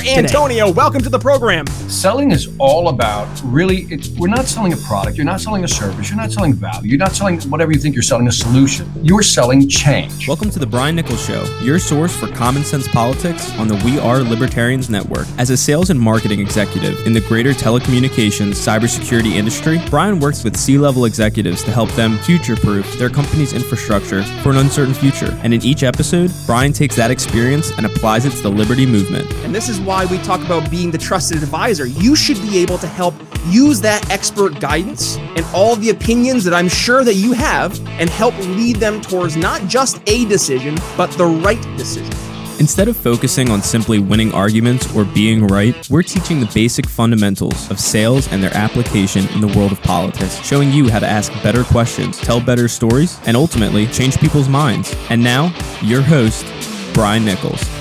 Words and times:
Victor 0.00 0.18
Antonio, 0.18 0.72
welcome 0.72 1.02
to 1.02 1.10
the 1.10 1.18
program. 1.18 1.66
Selling 1.66 2.30
is 2.30 2.48
all 2.58 2.88
about 2.88 3.28
really, 3.44 3.86
we're 4.16 4.28
not 4.28 4.46
selling 4.46 4.72
a 4.72 4.76
product, 4.78 5.18
you're 5.18 5.26
not 5.26 5.42
selling 5.42 5.62
a 5.64 5.68
service, 5.68 6.08
you're 6.08 6.16
not 6.16 6.32
selling 6.32 6.54
value, 6.54 6.88
you're 6.88 6.98
not 6.98 7.12
selling 7.12 7.38
whatever 7.42 7.70
you 7.70 7.78
think 7.78 7.94
you're 7.94 8.02
selling 8.02 8.26
a 8.26 8.32
solution. 8.32 8.90
You're 9.02 9.22
selling 9.22 9.68
change. 9.68 10.26
Welcome 10.26 10.48
to 10.52 10.58
the 10.58 10.66
Brian 10.66 10.96
Nichols 10.96 11.22
Show, 11.22 11.44
your 11.60 11.78
source 11.78 12.16
for 12.16 12.28
common 12.28 12.64
sense 12.64 12.88
politics 12.88 13.52
on 13.58 13.68
the 13.68 13.74
We 13.84 13.98
Are 13.98 14.20
Libertarians 14.20 14.88
Network. 14.88 15.26
As 15.36 15.50
a 15.50 15.56
sales 15.56 15.90
and 15.90 16.00
marketing 16.00 16.40
executive 16.40 17.06
in 17.06 17.12
the 17.12 17.20
greater 17.20 17.52
telecommunications 17.52 18.54
cybersecurity 18.54 19.34
industry, 19.34 19.82
Brian 19.90 20.18
works 20.18 20.44
with 20.44 20.56
C 20.56 20.78
level 20.78 21.04
executives 21.04 21.62
to 21.64 21.72
help 21.72 21.90
them 21.90 22.16
future 22.20 22.56
proof 22.56 22.90
their 22.98 23.10
company's 23.10 23.52
infrastructure 23.52 24.22
for 24.42 24.48
an 24.48 24.56
uncertain 24.56 24.94
future. 24.94 25.38
And 25.42 25.52
in 25.52 25.62
each 25.62 25.82
episode, 25.82 26.32
Brian 26.46 26.72
takes 26.72 26.96
that 26.96 27.10
experience 27.10 27.70
and 27.72 27.84
applies 27.84 28.24
it 28.24 28.30
to 28.30 28.42
the 28.42 28.50
liberty 28.50 28.86
movement. 28.86 29.30
And 29.44 29.54
this 29.54 29.68
is 29.68 29.78
why 29.78 29.89
we 29.90 30.18
talk 30.18 30.40
about 30.44 30.70
being 30.70 30.92
the 30.92 30.98
trusted 30.98 31.42
advisor. 31.42 31.84
You 31.84 32.14
should 32.14 32.40
be 32.40 32.58
able 32.58 32.78
to 32.78 32.86
help 32.86 33.14
use 33.46 33.80
that 33.80 34.08
expert 34.08 34.60
guidance 34.60 35.16
and 35.16 35.44
all 35.52 35.74
the 35.74 35.90
opinions 35.90 36.44
that 36.44 36.54
I'm 36.54 36.68
sure 36.68 37.02
that 37.02 37.14
you 37.14 37.32
have 37.32 37.76
and 37.98 38.08
help 38.08 38.36
lead 38.38 38.76
them 38.76 39.00
towards 39.00 39.36
not 39.36 39.60
just 39.68 40.00
a 40.06 40.24
decision, 40.26 40.76
but 40.96 41.10
the 41.12 41.26
right 41.26 41.60
decision. 41.76 42.12
Instead 42.60 42.86
of 42.86 42.96
focusing 42.96 43.50
on 43.50 43.62
simply 43.62 43.98
winning 43.98 44.32
arguments 44.32 44.94
or 44.94 45.04
being 45.04 45.46
right, 45.48 45.88
we're 45.90 46.04
teaching 46.04 46.38
the 46.38 46.50
basic 46.54 46.86
fundamentals 46.86 47.68
of 47.70 47.80
sales 47.80 48.30
and 48.30 48.40
their 48.40 48.54
application 48.56 49.26
in 49.30 49.40
the 49.40 49.48
world 49.58 49.72
of 49.72 49.82
politics, 49.82 50.36
showing 50.44 50.70
you 50.70 50.88
how 50.88 51.00
to 51.00 51.06
ask 51.06 51.32
better 51.42 51.64
questions, 51.64 52.16
tell 52.18 52.40
better 52.40 52.68
stories, 52.68 53.18
and 53.26 53.36
ultimately 53.36 53.88
change 53.88 54.18
people's 54.18 54.48
minds. 54.48 54.94
And 55.08 55.20
now, 55.20 55.52
your 55.82 56.02
host, 56.02 56.46
Brian 56.94 57.24
Nichols. 57.24 57.79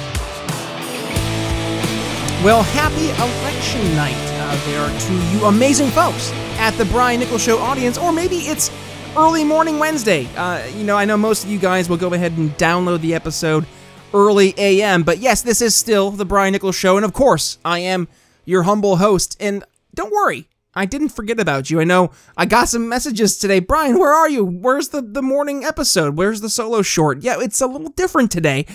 Well, 2.42 2.64
happy 2.64 3.10
election 3.22 3.82
night 3.98 4.16
uh, 4.16 4.66
there 4.66 5.00
to 5.00 5.14
you 5.38 5.44
amazing 5.48 5.90
folks 5.90 6.32
at 6.58 6.72
the 6.78 6.86
Brian 6.86 7.20
Nichols 7.20 7.44
Show 7.44 7.58
audience, 7.58 7.98
or 7.98 8.14
maybe 8.14 8.38
it's 8.38 8.72
early 9.18 9.44
morning 9.44 9.78
Wednesday. 9.78 10.26
Uh, 10.38 10.66
you 10.68 10.86
know, 10.86 10.96
I 10.96 11.04
know 11.04 11.18
most 11.18 11.44
of 11.44 11.50
you 11.50 11.60
guys 11.60 11.90
will 11.90 11.98
go 11.98 12.14
ahead 12.14 12.38
and 12.38 12.52
download 12.52 13.02
the 13.02 13.14
episode 13.14 13.66
early 14.14 14.54
AM, 14.58 15.04
but 15.04 15.18
yes, 15.18 15.42
this 15.42 15.62
is 15.62 15.76
still 15.76 16.12
the 16.12 16.24
Brian 16.24 16.54
Nichols 16.54 16.78
Show, 16.78 16.96
and 16.96 17.04
of 17.04 17.12
course, 17.12 17.58
I 17.66 17.80
am 17.80 18.08
your 18.46 18.64
humble 18.64 18.96
host. 18.96 19.36
And 19.42 19.66
don't 19.94 20.14
worry, 20.14 20.48
I 20.74 20.86
didn't 20.86 21.10
forget 21.10 21.42
about 21.42 21.70
you. 21.70 21.82
I 21.82 21.84
know 21.84 22.12
I 22.38 22.46
got 22.46 22.70
some 22.70 22.88
messages 22.88 23.38
today. 23.38 23.60
Brian, 23.60 24.00
where 24.00 24.14
are 24.14 24.30
you? 24.30 24.46
Where's 24.46 24.90
the, 24.90 25.02
the 25.02 25.22
morning 25.22 25.66
episode? 25.66 26.16
Where's 26.16 26.40
the 26.40 26.50
solo 26.50 26.84
short? 26.84 27.22
Yeah, 27.22 27.36
it's 27.42 27.60
a 27.60 27.68
little 27.68 27.90
different 27.90 28.32
today. 28.32 28.66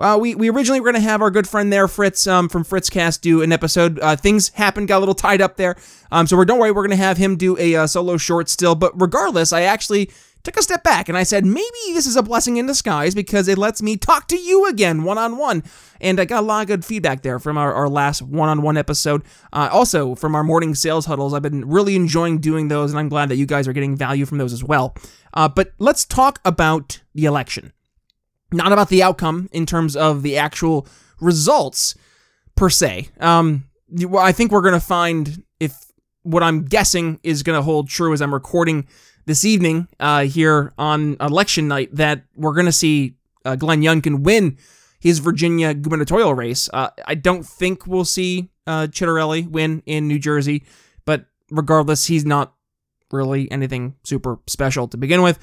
Uh, 0.00 0.16
we, 0.18 0.34
we 0.34 0.48
originally 0.48 0.80
were 0.80 0.90
going 0.90 1.02
to 1.02 1.08
have 1.08 1.20
our 1.20 1.30
good 1.30 1.46
friend 1.46 1.72
there, 1.72 1.86
Fritz, 1.86 2.26
um, 2.26 2.48
from 2.48 2.64
Fritzcast, 2.64 3.20
do 3.20 3.42
an 3.42 3.52
episode. 3.52 4.00
Uh, 4.00 4.16
things 4.16 4.48
happened, 4.50 4.88
got 4.88 4.98
a 4.98 5.00
little 5.00 5.14
tied 5.14 5.40
up 5.42 5.56
there. 5.56 5.76
Um, 6.10 6.26
so 6.26 6.36
we're, 6.36 6.46
don't 6.46 6.58
worry, 6.58 6.72
we're 6.72 6.86
going 6.86 6.96
to 6.96 7.04
have 7.04 7.18
him 7.18 7.36
do 7.36 7.58
a 7.58 7.76
uh, 7.76 7.86
solo 7.86 8.16
short 8.16 8.48
still. 8.48 8.74
But 8.74 8.98
regardless, 8.98 9.52
I 9.52 9.62
actually 9.62 10.10
took 10.42 10.56
a 10.56 10.62
step 10.62 10.82
back 10.82 11.08
and 11.08 11.18
I 11.18 11.22
said, 11.22 11.44
maybe 11.44 11.92
this 11.92 12.06
is 12.06 12.16
a 12.16 12.22
blessing 12.22 12.56
in 12.56 12.66
disguise 12.66 13.14
because 13.14 13.46
it 13.46 13.58
lets 13.58 13.82
me 13.82 13.96
talk 13.96 14.26
to 14.28 14.38
you 14.38 14.66
again 14.68 15.04
one 15.04 15.18
on 15.18 15.36
one. 15.36 15.62
And 16.00 16.18
I 16.18 16.24
got 16.24 16.42
a 16.42 16.46
lot 16.46 16.62
of 16.62 16.68
good 16.68 16.84
feedback 16.84 17.22
there 17.22 17.38
from 17.38 17.58
our, 17.58 17.74
our 17.74 17.88
last 17.88 18.22
one 18.22 18.48
on 18.48 18.62
one 18.62 18.78
episode. 18.78 19.22
Uh, 19.52 19.68
also, 19.70 20.14
from 20.14 20.34
our 20.34 20.42
morning 20.42 20.74
sales 20.74 21.06
huddles, 21.06 21.34
I've 21.34 21.42
been 21.42 21.68
really 21.68 21.94
enjoying 21.94 22.38
doing 22.38 22.68
those, 22.68 22.90
and 22.90 22.98
I'm 22.98 23.10
glad 23.10 23.28
that 23.28 23.36
you 23.36 23.44
guys 23.44 23.68
are 23.68 23.74
getting 23.74 23.96
value 23.96 24.24
from 24.24 24.38
those 24.38 24.54
as 24.54 24.64
well. 24.64 24.96
Uh, 25.34 25.48
but 25.48 25.72
let's 25.78 26.06
talk 26.06 26.40
about 26.44 27.02
the 27.14 27.26
election 27.26 27.72
not 28.52 28.72
about 28.72 28.88
the 28.88 29.02
outcome 29.02 29.48
in 29.52 29.66
terms 29.66 29.96
of 29.96 30.22
the 30.22 30.36
actual 30.36 30.86
results 31.20 31.94
per 32.54 32.68
se. 32.70 33.08
Um, 33.20 33.64
I 34.18 34.32
think 34.32 34.52
we're 34.52 34.60
going 34.60 34.74
to 34.74 34.80
find 34.80 35.42
if 35.58 35.74
what 36.22 36.42
I'm 36.42 36.64
guessing 36.64 37.18
is 37.22 37.42
going 37.42 37.58
to 37.58 37.62
hold 37.62 37.88
true 37.88 38.12
as 38.12 38.20
I'm 38.20 38.34
recording 38.34 38.86
this 39.26 39.44
evening 39.44 39.88
uh, 39.98 40.24
here 40.24 40.72
on 40.78 41.16
election 41.20 41.68
night 41.68 41.94
that 41.94 42.24
we're 42.34 42.54
going 42.54 42.66
to 42.66 42.72
see 42.72 43.14
uh, 43.44 43.56
Glenn 43.56 43.82
Youngkin 43.82 44.22
win 44.22 44.58
his 45.00 45.18
Virginia 45.18 45.72
gubernatorial 45.72 46.34
race. 46.34 46.68
Uh, 46.72 46.90
I 47.06 47.14
don't 47.14 47.44
think 47.44 47.86
we'll 47.86 48.04
see 48.04 48.50
uh, 48.66 48.86
Ciattarelli 48.90 49.48
win 49.48 49.82
in 49.86 50.06
New 50.06 50.18
Jersey, 50.18 50.64
but 51.06 51.24
regardless, 51.50 52.04
he's 52.04 52.26
not 52.26 52.54
really 53.10 53.50
anything 53.50 53.96
super 54.04 54.38
special 54.46 54.86
to 54.88 54.96
begin 54.96 55.22
with. 55.22 55.38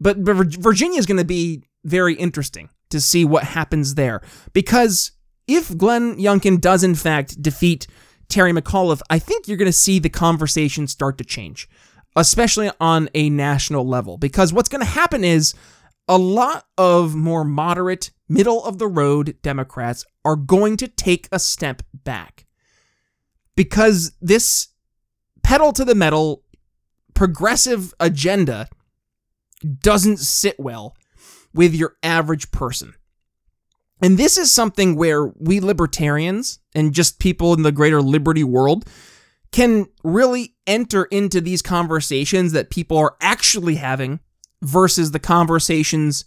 But, 0.00 0.24
but 0.24 0.34
Virginia 0.34 0.98
is 0.98 1.06
going 1.06 1.18
to 1.18 1.24
be 1.24 1.62
very 1.84 2.14
interesting 2.14 2.70
to 2.90 3.00
see 3.00 3.24
what 3.24 3.44
happens 3.44 3.94
there. 3.94 4.20
Because 4.52 5.12
if 5.46 5.76
Glenn 5.76 6.16
Youngkin 6.16 6.60
does, 6.60 6.84
in 6.84 6.94
fact, 6.94 7.42
defeat 7.42 7.86
Terry 8.28 8.52
McAuliffe, 8.52 9.02
I 9.10 9.18
think 9.18 9.48
you're 9.48 9.56
going 9.56 9.66
to 9.66 9.72
see 9.72 9.98
the 9.98 10.08
conversation 10.08 10.86
start 10.86 11.18
to 11.18 11.24
change, 11.24 11.68
especially 12.16 12.70
on 12.80 13.08
a 13.14 13.30
national 13.30 13.86
level. 13.86 14.18
Because 14.18 14.52
what's 14.52 14.68
going 14.68 14.84
to 14.84 14.86
happen 14.86 15.24
is 15.24 15.54
a 16.08 16.18
lot 16.18 16.66
of 16.78 17.14
more 17.14 17.44
moderate, 17.44 18.10
middle 18.28 18.64
of 18.64 18.78
the 18.78 18.88
road 18.88 19.36
Democrats 19.42 20.04
are 20.24 20.36
going 20.36 20.76
to 20.78 20.88
take 20.88 21.28
a 21.32 21.38
step 21.38 21.82
back. 21.92 22.46
Because 23.56 24.12
this 24.20 24.68
pedal 25.42 25.72
to 25.72 25.84
the 25.84 25.94
metal 25.94 26.42
progressive 27.14 27.92
agenda 28.00 28.68
doesn't 29.80 30.18
sit 30.18 30.58
well 30.58 30.96
with 31.54 31.74
your 31.74 31.96
average 32.02 32.50
person. 32.50 32.94
And 34.02 34.18
this 34.18 34.36
is 34.36 34.50
something 34.50 34.96
where 34.96 35.26
we 35.26 35.60
libertarians 35.60 36.58
and 36.74 36.92
just 36.92 37.20
people 37.20 37.54
in 37.54 37.62
the 37.62 37.72
greater 37.72 38.02
liberty 38.02 38.42
world 38.42 38.84
can 39.52 39.86
really 40.02 40.54
enter 40.66 41.04
into 41.04 41.40
these 41.40 41.62
conversations 41.62 42.52
that 42.52 42.70
people 42.70 42.96
are 42.96 43.16
actually 43.20 43.76
having 43.76 44.18
versus 44.62 45.12
the 45.12 45.20
conversations 45.20 46.24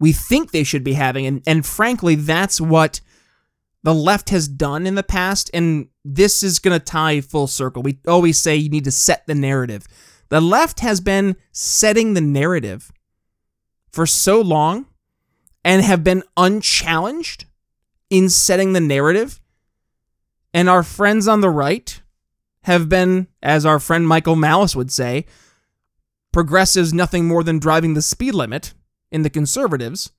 we 0.00 0.12
think 0.12 0.50
they 0.50 0.64
should 0.64 0.84
be 0.84 0.92
having. 0.94 1.26
And, 1.26 1.42
and 1.46 1.66
frankly, 1.66 2.14
that's 2.14 2.60
what 2.60 3.00
the 3.82 3.94
left 3.94 4.30
has 4.30 4.48
done 4.48 4.86
in 4.86 4.94
the 4.94 5.02
past. 5.02 5.50
And 5.52 5.88
this 6.04 6.42
is 6.42 6.58
going 6.58 6.78
to 6.78 6.84
tie 6.84 7.20
full 7.20 7.48
circle. 7.48 7.82
We 7.82 7.98
always 8.06 8.38
say 8.38 8.56
you 8.56 8.70
need 8.70 8.84
to 8.84 8.92
set 8.92 9.26
the 9.26 9.34
narrative. 9.34 9.86
The 10.28 10.40
left 10.40 10.80
has 10.80 11.00
been 11.00 11.36
setting 11.52 12.14
the 12.14 12.20
narrative 12.20 12.92
for 13.90 14.06
so 14.06 14.40
long 14.40 14.86
and 15.64 15.82
have 15.82 16.04
been 16.04 16.22
unchallenged 16.36 17.44
in 18.10 18.28
setting 18.28 18.72
the 18.72 18.80
narrative. 18.80 19.40
And 20.54 20.68
our 20.68 20.82
friends 20.82 21.28
on 21.28 21.40
the 21.40 21.50
right 21.50 22.00
have 22.62 22.88
been, 22.88 23.28
as 23.42 23.66
our 23.66 23.78
friend 23.78 24.06
Michael 24.06 24.36
Malice 24.36 24.74
would 24.74 24.90
say, 24.90 25.26
progressives 26.32 26.92
nothing 26.92 27.26
more 27.26 27.42
than 27.42 27.58
driving 27.58 27.94
the 27.94 28.02
speed 28.02 28.34
limit 28.34 28.74
in 29.10 29.22
the 29.22 29.30
conservatives. 29.30 30.10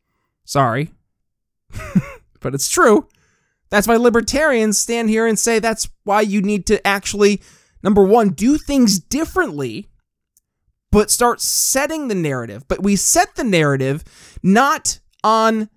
Sorry. 0.46 0.92
but 2.40 2.54
it's 2.54 2.70
true. 2.70 3.08
That's 3.70 3.88
why 3.88 3.98
libertarians 3.98 4.78
stand 4.78 5.10
here 5.10 5.28
and 5.28 5.38
say 5.38 5.60
that's 5.60 5.90
why 6.04 6.22
you 6.22 6.42
need 6.42 6.66
to 6.68 6.86
actually, 6.86 7.42
number 7.84 8.04
one, 8.04 8.30
do 8.30 8.58
things 8.58 9.00
differently 9.00 9.89
but 10.92 11.12
start 11.12 11.42
setting 11.42 12.08
the 12.08 12.16
narrative. 12.16 12.68
But 12.68 12.84
we 12.84 12.96
set 12.96 13.36
the 13.36 13.44
narrative 13.44 14.04
not 14.42 15.00
on 15.24 15.70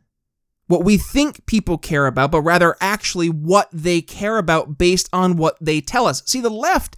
what 0.67 0.85
we 0.85 0.97
think 0.97 1.45
people 1.47 1.77
care 1.77 2.07
about, 2.07 2.31
but 2.31 2.41
rather 2.41 2.77
actually 2.81 3.29
what 3.29 3.69
they 3.73 4.01
care 4.01 4.39
about 4.39 4.79
based 4.79 5.09
on 5.13 5.37
what 5.37 5.57
they 5.61 5.81
tell 5.81 6.07
us. 6.07 6.23
See, 6.25 6.41
the 6.41 6.51
left 6.51 6.97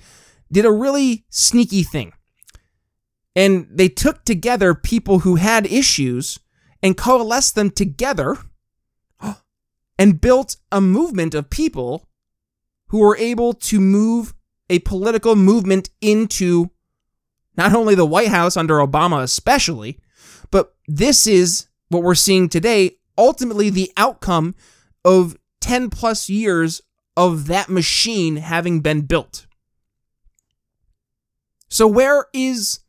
did 0.50 0.64
a 0.64 0.70
really 0.70 1.24
sneaky 1.28 1.82
thing. 1.82 2.12
And 3.34 3.66
they 3.68 3.88
took 3.88 4.24
together 4.24 4.74
people 4.74 5.20
who 5.20 5.36
had 5.36 5.66
issues 5.66 6.38
and 6.82 6.96
coalesced 6.96 7.56
them 7.56 7.70
together 7.70 8.36
and 9.98 10.20
built 10.20 10.56
a 10.70 10.80
movement 10.80 11.34
of 11.34 11.50
people 11.50 12.08
who 12.88 13.00
were 13.00 13.16
able 13.16 13.54
to 13.54 13.80
move 13.80 14.34
a 14.70 14.78
political 14.80 15.34
movement 15.34 15.90
into 16.00 16.70
not 17.56 17.74
only 17.74 17.94
the 17.94 18.06
White 18.06 18.28
House 18.28 18.56
under 18.56 18.76
Obama, 18.76 19.22
especially, 19.22 19.98
but 20.50 20.74
this 20.86 21.26
is 21.26 21.66
what 21.88 22.02
we're 22.02 22.14
seeing 22.14 22.48
today 22.48 22.96
ultimately 23.16 23.70
the 23.70 23.92
outcome 23.96 24.54
of 25.04 25.36
10 25.60 25.90
plus 25.90 26.28
years 26.28 26.82
of 27.16 27.46
that 27.46 27.68
machine 27.68 28.36
having 28.36 28.80
been 28.80 29.02
built. 29.02 29.46
So, 31.68 31.86
where 31.86 32.26
is 32.32 32.80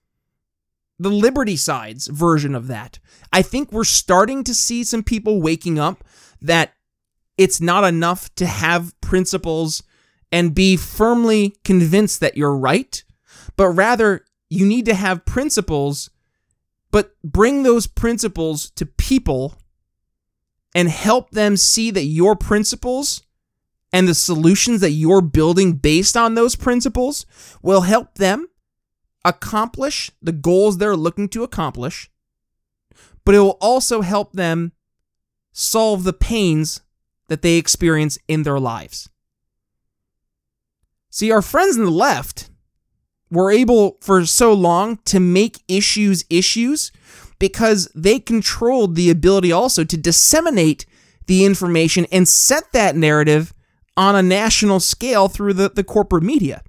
the 0.99 1.09
Liberty 1.09 1.55
Side's 1.55 2.07
version 2.07 2.55
of 2.55 2.67
that? 2.67 2.99
I 3.31 3.41
think 3.41 3.71
we're 3.71 3.83
starting 3.83 4.43
to 4.43 4.53
see 4.53 4.83
some 4.83 5.03
people 5.03 5.41
waking 5.41 5.79
up 5.79 6.03
that 6.41 6.73
it's 7.37 7.59
not 7.59 7.83
enough 7.83 8.33
to 8.35 8.45
have 8.45 8.99
principles 9.01 9.83
and 10.31 10.55
be 10.55 10.77
firmly 10.77 11.55
convinced 11.63 12.19
that 12.19 12.37
you're 12.37 12.55
right, 12.55 13.03
but 13.57 13.69
rather 13.69 14.24
you 14.49 14.65
need 14.65 14.85
to 14.85 14.93
have 14.93 15.25
principles, 15.25 16.09
but 16.91 17.15
bring 17.23 17.63
those 17.63 17.87
principles 17.87 18.69
to 18.71 18.85
people 18.85 19.55
and 20.73 20.89
help 20.89 21.31
them 21.31 21.57
see 21.57 21.91
that 21.91 22.05
your 22.05 22.35
principles 22.35 23.23
and 23.91 24.07
the 24.07 24.13
solutions 24.15 24.81
that 24.81 24.91
you're 24.91 25.21
building 25.21 25.73
based 25.73 26.17
on 26.17 26.35
those 26.35 26.55
principles 26.55 27.25
will 27.61 27.81
help 27.81 28.15
them 28.15 28.47
accomplish 29.23 30.11
the 30.21 30.31
goals 30.33 30.77
they're 30.77 30.95
looking 30.95 31.29
to 31.29 31.43
accomplish, 31.43 32.11
but 33.23 33.33
it 33.33 33.39
will 33.39 33.57
also 33.61 34.01
help 34.01 34.33
them 34.33 34.73
solve 35.51 36.03
the 36.03 36.13
pains 36.13 36.81
that 37.27 37.41
they 37.41 37.55
experience 37.55 38.19
in 38.27 38.43
their 38.43 38.59
lives. 38.59 39.09
See, 41.09 41.31
our 41.31 41.41
friends 41.41 41.77
on 41.77 41.85
the 41.85 41.91
left 41.91 42.49
were 43.31 43.51
able 43.51 43.97
for 44.01 44.25
so 44.25 44.53
long 44.53 44.97
to 45.05 45.19
make 45.19 45.63
issues 45.67 46.25
issues 46.29 46.91
because 47.39 47.89
they 47.95 48.19
controlled 48.19 48.95
the 48.95 49.09
ability 49.09 49.51
also 49.51 49.83
to 49.83 49.97
disseminate 49.97 50.85
the 51.27 51.43
information 51.43 52.05
and 52.11 52.27
set 52.27 52.71
that 52.71 52.95
narrative 52.95 53.53
on 53.97 54.15
a 54.15 54.21
national 54.21 54.79
scale 54.79 55.27
through 55.27 55.53
the, 55.53 55.69
the 55.69 55.83
corporate 55.83 56.23
media. 56.23 56.61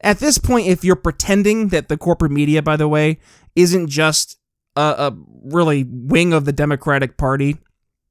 At 0.00 0.18
this 0.18 0.38
point, 0.38 0.66
if 0.66 0.84
you're 0.84 0.96
pretending 0.96 1.68
that 1.68 1.88
the 1.88 1.96
corporate 1.96 2.32
media, 2.32 2.60
by 2.60 2.76
the 2.76 2.88
way, 2.88 3.18
isn't 3.54 3.88
just 3.88 4.38
a, 4.74 4.80
a 4.80 5.16
really 5.44 5.84
wing 5.88 6.32
of 6.32 6.44
the 6.44 6.52
Democratic 6.52 7.16
Party, 7.16 7.58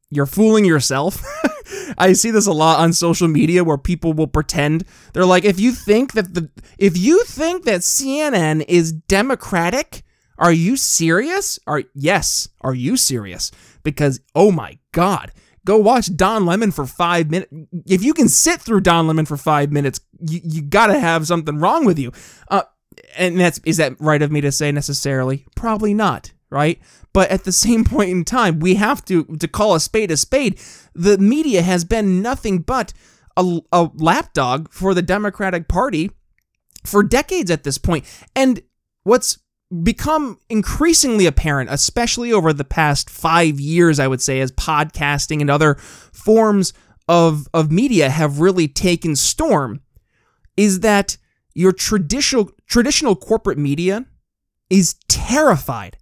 you're 0.09 0.25
fooling 0.25 0.65
yourself. 0.65 1.21
I 1.97 2.13
see 2.13 2.31
this 2.31 2.47
a 2.47 2.53
lot 2.53 2.79
on 2.79 2.93
social 2.93 3.27
media 3.27 3.63
where 3.63 3.77
people 3.77 4.13
will 4.13 4.27
pretend 4.27 4.85
they're 5.13 5.25
like 5.25 5.45
if 5.45 5.59
you 5.59 5.71
think 5.71 6.13
that 6.13 6.33
the 6.33 6.49
if 6.77 6.97
you 6.97 7.23
think 7.23 7.65
that 7.65 7.81
CNN 7.81 8.65
is 8.67 8.91
democratic, 8.91 10.03
are 10.37 10.51
you 10.51 10.75
serious? 10.75 11.59
Are 11.67 11.83
yes, 11.93 12.49
are 12.61 12.73
you 12.73 12.97
serious? 12.97 13.51
Because 13.83 14.19
oh 14.35 14.51
my 14.51 14.77
god, 14.91 15.31
go 15.65 15.77
watch 15.77 16.15
Don 16.15 16.45
Lemon 16.45 16.71
for 16.71 16.85
five 16.85 17.29
minutes. 17.29 17.51
If 17.87 18.03
you 18.03 18.13
can 18.13 18.27
sit 18.27 18.61
through 18.61 18.81
Don 18.81 19.07
Lemon 19.07 19.25
for 19.25 19.37
five 19.37 19.71
minutes, 19.71 19.99
you, 20.19 20.41
you 20.43 20.61
gotta 20.61 20.99
have 20.99 21.27
something 21.27 21.59
wrong 21.59 21.85
with 21.85 21.99
you. 21.99 22.11
Uh, 22.49 22.63
and 23.17 23.39
that's 23.39 23.59
is 23.65 23.77
that 23.77 23.99
right 23.99 24.21
of 24.21 24.31
me 24.31 24.41
to 24.41 24.51
say 24.51 24.71
necessarily? 24.71 25.45
Probably 25.55 25.93
not, 25.93 26.31
right? 26.49 26.79
But 27.13 27.29
at 27.29 27.43
the 27.43 27.51
same 27.51 27.83
point 27.85 28.09
in 28.09 28.23
time, 28.23 28.59
we 28.59 28.75
have 28.75 29.03
to 29.05 29.25
to 29.25 29.47
call 29.47 29.75
a 29.75 29.79
spade 29.79 30.11
a 30.11 30.17
spade. 30.17 30.59
The 30.93 31.17
media 31.17 31.61
has 31.61 31.83
been 31.85 32.21
nothing 32.21 32.59
but 32.59 32.93
a, 33.37 33.59
a 33.71 33.89
lapdog 33.95 34.71
for 34.71 34.93
the 34.93 35.01
Democratic 35.01 35.67
Party 35.67 36.11
for 36.85 37.03
decades 37.03 37.51
at 37.51 37.63
this 37.63 37.77
point. 37.77 38.05
And 38.35 38.61
what's 39.03 39.37
become 39.83 40.37
increasingly 40.49 41.25
apparent, 41.25 41.69
especially 41.71 42.33
over 42.33 42.51
the 42.51 42.65
past 42.65 43.09
five 43.09 43.59
years, 43.59 43.99
I 43.99 44.07
would 44.07 44.21
say, 44.21 44.41
as 44.41 44.51
podcasting 44.51 45.39
and 45.39 45.49
other 45.49 45.75
forms 45.75 46.73
of, 47.07 47.47
of 47.53 47.71
media 47.71 48.09
have 48.09 48.39
really 48.39 48.67
taken 48.67 49.15
storm, 49.15 49.81
is 50.57 50.81
that 50.81 51.17
your 51.53 51.71
traditional 51.71 52.51
traditional 52.67 53.15
corporate 53.15 53.57
media 53.57 54.05
is 54.69 54.95
terrified, 55.07 55.97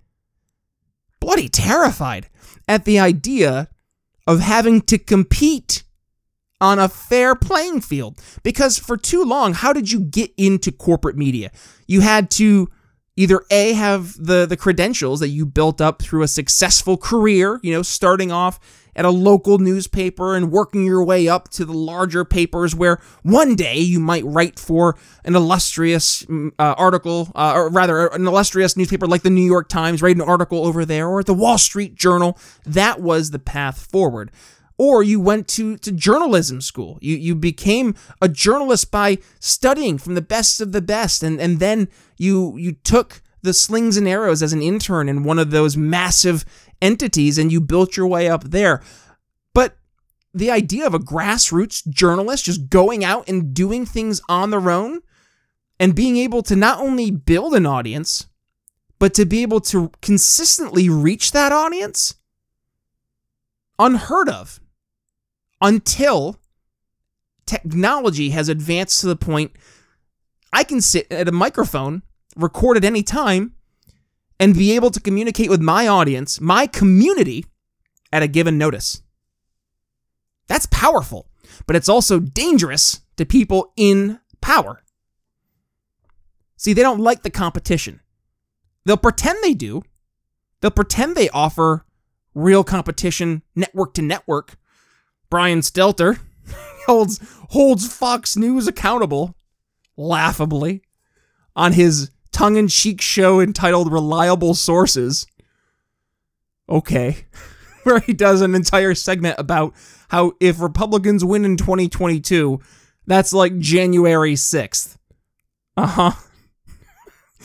bloody 1.30 1.48
terrified 1.48 2.28
at 2.68 2.86
the 2.86 2.98
idea 2.98 3.70
of 4.26 4.40
having 4.40 4.82
to 4.82 4.98
compete 4.98 5.84
on 6.60 6.80
a 6.80 6.90
fair 6.90 7.36
playing 7.36 7.82
field. 7.82 8.20
Because 8.42 8.80
for 8.80 8.98
too 8.98 9.24
long, 9.24 9.54
how 9.54 9.72
did 9.72 9.92
you 9.92 10.00
get 10.00 10.32
into 10.38 10.72
corporate 10.72 11.16
media? 11.16 11.52
You 11.86 12.02
had 12.02 12.32
to 12.32 12.68
either 13.16 13.44
A, 13.52 13.74
have 13.74 14.16
the, 14.18 14.48
the 14.48 14.58
credentials 14.58 15.20
that 15.20 15.28
you 15.28 15.46
built 15.46 15.80
up 15.80 16.02
through 16.02 16.24
a 16.24 16.28
successful 16.28 16.98
career, 16.98 17.60
you 17.62 17.74
know, 17.74 17.84
starting 17.84 18.32
off 18.32 18.60
at 19.00 19.06
a 19.06 19.10
local 19.10 19.60
newspaper 19.60 20.36
and 20.36 20.52
working 20.52 20.86
your 20.86 21.02
way 21.06 21.30
up 21.30 21.48
to 21.48 21.64
the 21.64 21.74
larger 21.74 22.26
papers 22.26 22.76
where 22.76 23.00
one 23.24 23.56
day 23.56 23.78
you 23.80 23.98
might 23.98 24.26
write 24.26 24.60
for 24.60 24.98
an 25.24 25.38
illustrious 25.38 26.24
mm, 26.24 26.52
uh, 26.60 26.76
article, 26.78 27.32
uh, 27.34 27.54
or 27.56 27.70
rather, 27.70 28.08
an 28.08 28.28
illustrious 28.28 28.76
newspaper 28.76 29.08
like 29.08 29.22
the 29.22 29.30
New 29.30 29.46
York 29.46 29.70
Times, 29.70 30.02
write 30.02 30.18
an 30.18 30.22
article 30.22 30.66
over 30.66 30.84
there, 30.84 31.08
or 31.08 31.24
the 31.24 31.34
Wall 31.34 31.58
Street 31.58 31.96
Journal. 31.96 32.38
That 32.66 33.00
was 33.00 33.32
the 33.32 33.40
path 33.40 33.90
forward 33.90 34.32
or 34.78 35.04
you 35.04 35.20
went 35.20 35.46
to, 35.50 35.76
to 35.76 35.92
journalism 35.92 36.62
school. 36.62 36.98
You, 37.02 37.18
you 37.18 37.36
became 37.36 37.96
a 38.22 38.30
journalist 38.30 38.92
by 38.92 39.18
studying 39.42 39.98
from 39.98 40.16
the 40.16 40.22
best 40.22 40.62
of 40.62 40.72
the 40.72 40.82
best, 40.82 41.22
and, 41.22 41.40
and 41.42 41.60
then 41.60 41.90
you, 42.18 42.56
you 42.58 42.72
took 42.72 43.22
the 43.42 43.54
slings 43.54 43.98
and 43.98 44.08
arrows 44.08 44.44
as 44.44 44.54
an 44.54 44.62
intern 44.62 45.10
in 45.10 45.24
one 45.24 45.40
of 45.40 45.52
those 45.52 45.78
massive 45.78 46.46
entities 46.82 47.38
and 47.38 47.52
you 47.52 47.62
built 47.62 47.98
your 47.98 48.08
way 48.08 48.30
up 48.30 48.46
there. 48.46 48.82
But 49.54 49.78
the 50.34 50.52
idea 50.52 50.86
of 50.86 50.94
a 50.94 51.00
grassroots 51.00 51.88
journalist 51.88 52.46
just 52.46 52.70
going 52.70 53.04
out 53.04 53.28
and 53.28 53.54
doing 53.54 53.86
things 53.86 54.22
on 54.30 54.50
their 54.50 54.70
own 54.70 55.02
and 55.80 55.96
being 55.96 56.18
able 56.18 56.44
to 56.44 56.56
not 56.56 56.80
only 56.80 57.10
build 57.12 57.54
an 57.54 57.66
audience, 57.66 58.28
but 59.00 59.14
to 59.14 59.26
be 59.26 59.42
able 59.42 59.62
to 59.62 59.92
consistently 60.02 60.90
reach 60.90 61.32
that 61.32 61.52
audience, 61.52 62.16
unheard 63.80 64.28
of 64.28 64.60
until 65.62 66.40
technology 67.46 68.30
has 68.32 68.50
advanced 68.50 69.00
to 69.02 69.08
the 69.08 69.16
point 69.16 69.52
I 70.52 70.64
can 70.64 70.82
sit 70.82 71.12
at 71.12 71.28
a 71.28 71.32
microphone, 71.32 72.04
record 72.36 72.78
at 72.78 72.84
any 72.84 73.04
time, 73.04 73.54
and 74.40 74.56
be 74.56 74.76
able 74.76 74.92
to 74.92 75.00
communicate 75.00 75.50
with 75.50 75.62
my 75.62 75.88
audience, 75.88 76.40
my 76.40 76.66
community, 76.68 77.46
at 78.12 78.24
a 78.24 78.28
given 78.28 78.58
notice. 78.58 79.02
That's 80.48 80.66
powerful, 80.68 81.30
but 81.68 81.76
it's 81.76 81.90
also 81.90 82.20
dangerous 82.20 83.02
to 83.18 83.26
people 83.26 83.74
in 83.76 84.20
power. 84.42 84.82
See, 86.58 86.74
they 86.74 86.82
don't 86.82 87.02
like 87.02 87.24
the 87.24 87.30
competition. 87.30 88.02
They'll 88.86 88.98
pretend 88.98 89.40
they 89.44 89.54
do. 89.54 89.84
They'll 90.62 90.72
pretend 90.72 91.16
they 91.16 91.30
offer 91.30 91.86
real 92.34 92.64
competition, 92.64 93.44
network 93.56 93.94
to 93.96 94.02
network, 94.02 94.58
Brian 95.30 95.60
Stelter 95.60 96.20
holds 96.86 97.20
holds 97.50 97.92
Fox 97.92 98.36
News 98.36 98.68
accountable, 98.68 99.36
laughably, 99.96 100.82
on 101.56 101.74
his 101.74 102.10
tongue-in-cheek 102.32 103.02
show 103.02 103.40
entitled 103.40 103.92
"Reliable 103.92 104.54
Sources." 104.54 105.28
Okay, 106.68 107.26
where 107.84 108.00
he 108.00 108.14
does 108.14 108.42
an 108.42 108.56
entire 108.56 108.96
segment 108.96 109.36
about 109.38 109.74
how 110.10 110.34
if 110.40 110.60
Republicans 110.60 111.24
win 111.24 111.46
in 111.46 111.58
2022, 111.58 112.60
that's 113.06 113.34
like 113.34 113.58
January 113.60 114.34
6th. 114.34 114.98
Uh 115.78 115.88
huh. 115.88 116.12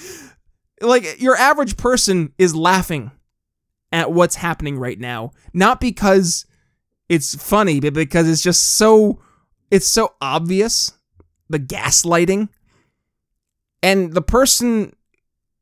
like 0.81 1.21
your 1.21 1.37
average 1.37 1.77
person 1.77 2.33
is 2.39 2.55
laughing 2.55 3.11
at 3.93 4.13
what's 4.13 4.35
happening 4.37 4.79
right 4.79 4.99
now, 4.99 5.31
not 5.53 5.81
because 5.81 6.47
it's 7.09 7.35
funny, 7.35 7.81
but 7.81 7.95
because 7.95 8.29
it's 8.29 8.43
just 8.43 8.63
so 8.63 9.21
it's 9.71 9.87
so 9.87 10.15
obvious 10.21 10.93
the 11.49 11.59
gaslighting. 11.59 12.49
And 13.85 14.15
the 14.15 14.23
person 14.23 14.97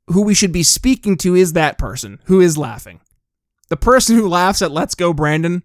who 0.06 0.22
we 0.22 0.32
should 0.32 0.52
be 0.52 0.62
speaking 0.62 1.16
to 1.18 1.34
is 1.34 1.54
that 1.54 1.76
person 1.76 2.20
who 2.26 2.40
is 2.40 2.56
laughing. 2.56 3.00
The 3.68 3.76
person 3.76 4.14
who 4.14 4.28
laughs 4.28 4.62
at 4.62 4.70
Let's 4.70 4.94
Go 4.94 5.12
Brandon 5.12 5.64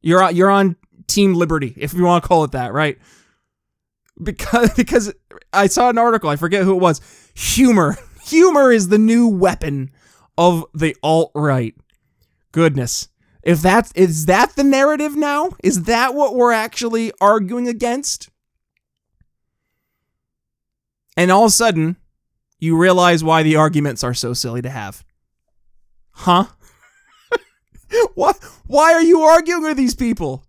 You're 0.00 0.22
on, 0.22 0.34
you're 0.34 0.48
on 0.50 0.76
Team 1.06 1.34
Liberty, 1.34 1.74
if 1.76 1.92
you 1.92 2.04
want 2.04 2.24
to 2.24 2.28
call 2.28 2.44
it 2.44 2.52
that, 2.52 2.72
right? 2.72 2.96
Because 4.22 4.72
because 4.76 5.12
I 5.52 5.66
saw 5.66 5.90
an 5.90 5.98
article, 5.98 6.30
I 6.30 6.36
forget 6.36 6.64
who 6.64 6.72
it 6.72 6.80
was. 6.80 7.02
Humor, 7.34 7.98
humor 8.24 8.72
is 8.72 8.88
the 8.88 8.96
new 8.96 9.28
weapon 9.28 9.90
of 10.38 10.64
the 10.72 10.96
alt 11.02 11.30
right. 11.34 11.74
Goodness, 12.52 13.08
if 13.42 13.60
that's 13.60 13.92
is 13.92 14.24
that 14.26 14.56
the 14.56 14.64
narrative 14.64 15.14
now? 15.14 15.50
Is 15.62 15.82
that 15.82 16.14
what 16.14 16.36
we're 16.36 16.52
actually 16.52 17.12
arguing 17.20 17.68
against? 17.68 18.30
And 21.16 21.30
all 21.30 21.44
of 21.44 21.48
a 21.48 21.52
sudden, 21.52 21.96
you 22.58 22.76
realize 22.76 23.24
why 23.24 23.42
the 23.42 23.56
arguments 23.56 24.04
are 24.04 24.14
so 24.14 24.32
silly 24.32 24.62
to 24.62 24.70
have. 24.70 25.04
Huh? 26.12 26.46
What? 28.14 28.42
Why 28.66 28.94
are 28.94 29.02
you 29.02 29.20
arguing 29.20 29.64
with 29.64 29.76
these 29.76 29.94
people? 29.94 30.44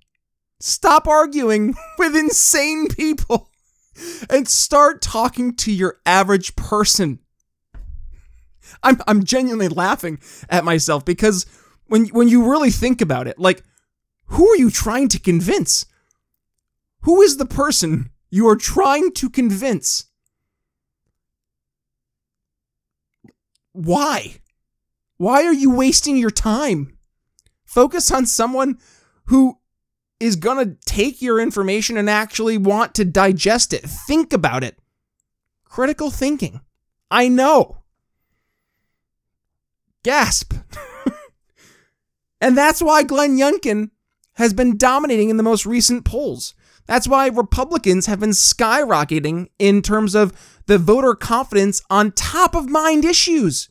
Stop 0.61 1.09
arguing 1.09 1.75
with 1.97 2.15
insane 2.15 2.87
people 2.87 3.49
and 4.29 4.47
start 4.47 5.01
talking 5.01 5.55
to 5.57 5.71
your 5.73 5.97
average 6.05 6.55
person. 6.55 7.19
I'm 8.81 9.01
I'm 9.07 9.23
genuinely 9.23 9.67
laughing 9.67 10.19
at 10.49 10.63
myself 10.63 11.03
because 11.03 11.45
when 11.87 12.05
when 12.07 12.29
you 12.29 12.49
really 12.49 12.71
think 12.71 13.01
about 13.01 13.27
it, 13.27 13.37
like 13.37 13.63
who 14.27 14.49
are 14.49 14.57
you 14.57 14.69
trying 14.69 15.09
to 15.09 15.19
convince? 15.19 15.85
Who 17.01 17.21
is 17.21 17.37
the 17.37 17.45
person 17.45 18.11
you 18.29 18.47
are 18.47 18.55
trying 18.55 19.11
to 19.13 19.29
convince? 19.29 20.05
Why? 23.73 24.37
Why 25.17 25.43
are 25.43 25.53
you 25.53 25.71
wasting 25.71 26.17
your 26.17 26.31
time? 26.31 26.97
Focus 27.65 28.11
on 28.11 28.25
someone 28.25 28.77
who 29.25 29.57
is 30.19 30.35
going 30.35 30.65
to 30.65 30.77
take 30.85 31.21
your 31.21 31.39
information 31.39 31.97
and 31.97 32.09
actually 32.09 32.57
want 32.57 32.95
to 32.95 33.03
digest 33.03 33.73
it. 33.73 33.81
Think 33.81 34.31
about 34.31 34.63
it. 34.63 34.79
Critical 35.65 36.11
thinking. 36.11 36.61
I 37.11 37.27
know. 37.27 37.83
Gasp. 40.03 40.53
and 42.41 42.57
that's 42.57 42.81
why 42.81 43.03
Glenn 43.03 43.37
Youngkin 43.37 43.89
has 44.33 44.53
been 44.53 44.77
dominating 44.77 45.29
in 45.29 45.37
the 45.37 45.43
most 45.43 45.65
recent 45.65 46.05
polls. 46.05 46.53
That's 46.85 47.07
why 47.07 47.27
Republicans 47.27 48.07
have 48.07 48.19
been 48.19 48.31
skyrocketing 48.31 49.47
in 49.57 49.81
terms 49.81 50.15
of 50.15 50.33
the 50.65 50.77
voter 50.77 51.15
confidence 51.15 51.81
on 51.89 52.11
top 52.11 52.55
of 52.55 52.69
mind 52.69 53.05
issues. 53.05 53.69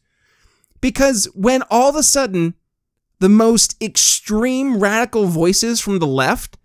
Because 0.81 1.27
when 1.35 1.63
all 1.71 1.91
of 1.91 1.97
a 1.97 2.03
sudden 2.03 2.55
the 3.19 3.29
most 3.29 3.81
extreme 3.83 4.79
radical 4.79 5.27
voices 5.27 5.81
from 5.81 5.99
the 5.99 6.07
left 6.07 6.59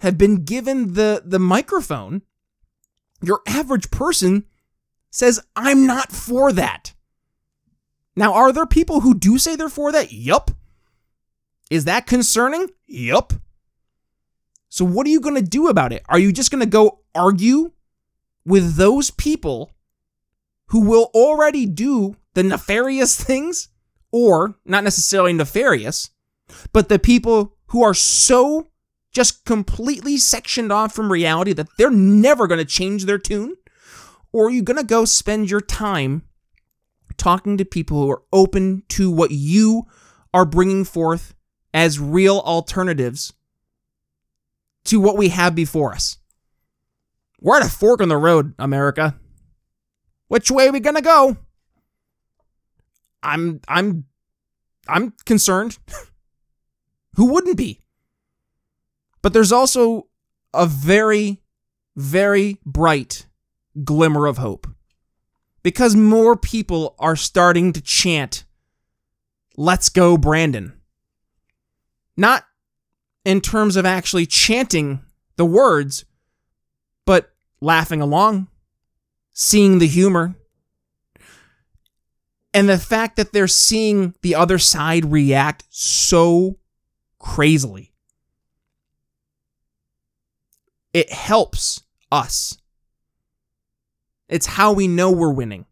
have 0.00 0.16
been 0.16 0.44
given 0.44 0.94
the, 0.94 1.22
the 1.24 1.38
microphone, 1.38 2.22
your 3.22 3.40
average 3.46 3.90
person 3.90 4.44
says, 5.10 5.40
I'm 5.56 5.86
not 5.86 6.12
for 6.12 6.52
that. 6.52 6.92
Now, 8.14 8.34
are 8.34 8.52
there 8.52 8.66
people 8.66 9.00
who 9.00 9.14
do 9.14 9.38
say 9.38 9.56
they're 9.56 9.68
for 9.68 9.90
that? 9.92 10.12
Yup. 10.12 10.50
Is 11.70 11.84
that 11.86 12.06
concerning? 12.06 12.68
Yup. 12.86 13.32
So, 14.76 14.84
what 14.84 15.06
are 15.06 15.10
you 15.10 15.22
going 15.22 15.36
to 15.36 15.40
do 15.40 15.68
about 15.68 15.94
it? 15.94 16.02
Are 16.06 16.18
you 16.18 16.30
just 16.32 16.50
going 16.50 16.60
to 16.60 16.66
go 16.66 17.00
argue 17.14 17.72
with 18.44 18.74
those 18.74 19.10
people 19.10 19.72
who 20.66 20.80
will 20.80 21.10
already 21.14 21.64
do 21.64 22.16
the 22.34 22.42
nefarious 22.42 23.18
things? 23.18 23.68
Or, 24.12 24.58
not 24.66 24.84
necessarily 24.84 25.32
nefarious, 25.32 26.10
but 26.74 26.90
the 26.90 26.98
people 26.98 27.56
who 27.68 27.82
are 27.82 27.94
so 27.94 28.68
just 29.12 29.46
completely 29.46 30.18
sectioned 30.18 30.70
off 30.70 30.94
from 30.94 31.10
reality 31.10 31.54
that 31.54 31.68
they're 31.78 31.90
never 31.90 32.46
going 32.46 32.58
to 32.58 32.66
change 32.66 33.06
their 33.06 33.16
tune? 33.16 33.56
Or 34.30 34.48
are 34.48 34.50
you 34.50 34.62
going 34.62 34.76
to 34.76 34.84
go 34.84 35.06
spend 35.06 35.50
your 35.50 35.62
time 35.62 36.20
talking 37.16 37.56
to 37.56 37.64
people 37.64 38.02
who 38.02 38.10
are 38.10 38.24
open 38.30 38.82
to 38.90 39.10
what 39.10 39.30
you 39.30 39.84
are 40.34 40.44
bringing 40.44 40.84
forth 40.84 41.34
as 41.72 41.98
real 41.98 42.40
alternatives 42.40 43.32
to 44.86 45.00
what 45.00 45.16
we 45.16 45.28
have 45.30 45.54
before 45.54 45.92
us? 45.92 46.18
We're 47.40 47.58
at 47.58 47.66
a 47.66 47.70
fork 47.70 48.00
in 48.00 48.08
the 48.08 48.16
road, 48.16 48.54
America. 48.58 49.18
Which 50.28 50.50
way 50.50 50.68
are 50.68 50.72
we 50.72 50.80
to 50.80 51.02
go? 51.02 51.36
I'm 53.22 53.60
I'm 53.68 54.04
I'm 54.88 55.12
concerned. 55.24 55.78
Who 57.14 57.32
wouldn't 57.32 57.56
be? 57.56 57.80
But 59.22 59.32
there's 59.32 59.52
also 59.52 60.08
a 60.54 60.66
very 60.66 61.42
very 61.96 62.58
bright 62.64 63.26
glimmer 63.84 64.26
of 64.26 64.38
hope. 64.38 64.66
Because 65.62 65.96
more 65.96 66.36
people 66.36 66.94
are 66.98 67.16
starting 67.16 67.72
to 67.72 67.80
chant, 67.80 68.44
Let's 69.58 69.88
go, 69.88 70.18
Brandon. 70.18 70.74
Not 72.16 72.44
in 73.26 73.40
terms 73.40 73.74
of 73.74 73.84
actually 73.84 74.24
chanting 74.24 75.00
the 75.34 75.44
words, 75.44 76.04
but 77.04 77.34
laughing 77.60 78.00
along, 78.00 78.46
seeing 79.32 79.80
the 79.80 79.88
humor, 79.88 80.36
and 82.54 82.68
the 82.68 82.78
fact 82.78 83.16
that 83.16 83.32
they're 83.32 83.48
seeing 83.48 84.14
the 84.22 84.36
other 84.36 84.60
side 84.60 85.10
react 85.10 85.64
so 85.70 86.56
crazily. 87.18 87.92
It 90.92 91.12
helps 91.12 91.82
us. 92.12 92.56
It's 94.28 94.46
how 94.46 94.72
we 94.72 94.86
know 94.86 95.10
we're 95.10 95.32
winning. 95.32 95.66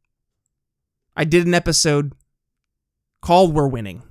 I 1.16 1.22
did 1.22 1.46
an 1.46 1.54
episode 1.54 2.14
called 3.22 3.54
We're 3.54 3.68
Winning 3.68 4.02